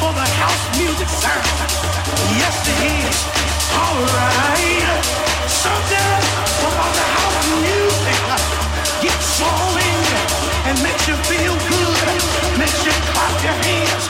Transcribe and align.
for 0.00 0.12
the 0.12 0.28
house 0.42 0.64
music 0.78 1.08
sound. 1.08 1.46
Yes, 2.38 2.56
it 2.68 2.78
is. 3.00 3.18
All 3.76 3.98
right. 4.02 5.02
Something 5.48 6.20
about 6.66 6.92
the 6.94 7.06
house 7.16 7.40
music 7.62 8.20
gets 9.02 9.40
in 9.40 10.00
and 10.68 10.76
makes 10.82 11.04
you 11.08 11.16
feel 11.26 11.54
good, 11.68 12.06
makes 12.58 12.80
you 12.86 12.94
clap 13.12 13.34
your 13.42 13.56
hands, 13.66 14.04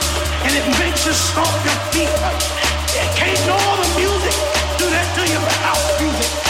and 0.45 0.51
it 0.53 0.65
makes 0.79 1.05
you 1.05 1.13
stomp 1.13 1.53
your 1.65 1.79
feet. 1.91 2.13
Can't 3.17 3.41
no 3.47 3.55
other 3.55 3.89
music 3.99 4.35
do 4.77 4.85
that 4.89 5.07
to 5.15 5.21
you 5.31 5.39
house 5.63 6.01
music. 6.01 6.42